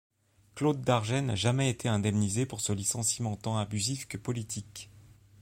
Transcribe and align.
Claude 0.55 0.81
Darget 0.81 1.21
n'a 1.21 1.35
jamais 1.35 1.69
été 1.69 1.87
indemnisé 1.87 2.47
pour 2.47 2.59
ce 2.59 2.73
licenciement 2.73 3.35
tant 3.35 3.59
abusif 3.59 4.07
que 4.07 4.17
politique. 4.17 4.89